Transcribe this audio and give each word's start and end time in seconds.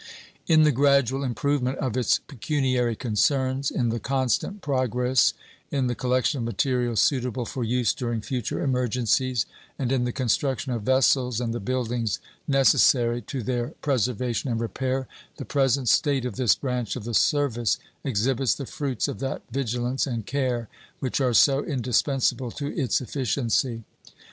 In 0.47 0.63
the 0.63 0.71
gradual 0.71 1.23
improvement 1.23 1.77
of 1.77 1.95
its 1.95 2.17
pecuniary 2.17 2.95
concerns, 2.95 3.69
in 3.69 3.89
the 3.89 3.99
constant 3.99 4.63
progress 4.63 5.35
in 5.69 5.85
the 5.85 5.93
collection 5.93 6.39
of 6.39 6.43
materials 6.43 6.99
suitable 6.99 7.45
for 7.45 7.63
use 7.63 7.93
during 7.93 8.19
future 8.19 8.63
emergencies, 8.63 9.45
and 9.77 9.91
in 9.91 10.03
the 10.03 10.11
construction 10.11 10.71
of 10.71 10.81
vessels 10.81 11.39
and 11.39 11.53
the 11.53 11.59
buildings 11.59 12.17
necessary 12.47 13.21
to 13.21 13.43
their 13.43 13.75
preservation 13.83 14.49
and 14.49 14.59
repair, 14.59 15.07
the 15.37 15.45
present 15.45 15.87
state 15.87 16.25
of 16.25 16.35
this 16.35 16.55
branch 16.55 16.95
of 16.95 17.03
the 17.03 17.13
service 17.13 17.77
exhibits 18.03 18.55
the 18.55 18.65
fruits 18.65 19.07
of 19.07 19.19
that 19.19 19.43
vigilance 19.51 20.07
and 20.07 20.25
care 20.25 20.67
which 20.99 21.21
are 21.21 21.35
so 21.35 21.63
indispensable 21.63 22.49
to 22.49 22.75
its 22.75 23.01
efficiency. 23.01 23.83